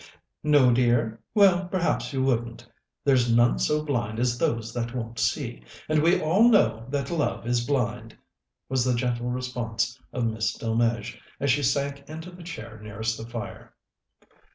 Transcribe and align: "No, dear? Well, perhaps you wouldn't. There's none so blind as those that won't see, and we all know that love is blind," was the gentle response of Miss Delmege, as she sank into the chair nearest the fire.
"No, 0.41 0.73
dear? 0.73 1.19
Well, 1.35 1.67
perhaps 1.67 2.11
you 2.11 2.23
wouldn't. 2.23 2.67
There's 3.05 3.31
none 3.31 3.59
so 3.59 3.85
blind 3.85 4.17
as 4.17 4.39
those 4.39 4.73
that 4.73 4.95
won't 4.95 5.19
see, 5.19 5.61
and 5.87 6.01
we 6.01 6.19
all 6.19 6.49
know 6.49 6.87
that 6.89 7.11
love 7.11 7.45
is 7.45 7.67
blind," 7.67 8.17
was 8.67 8.83
the 8.83 8.95
gentle 8.95 9.29
response 9.29 10.01
of 10.11 10.25
Miss 10.25 10.57
Delmege, 10.57 11.19
as 11.39 11.51
she 11.51 11.61
sank 11.61 12.09
into 12.09 12.31
the 12.31 12.41
chair 12.41 12.79
nearest 12.81 13.15
the 13.15 13.29
fire. 13.29 13.75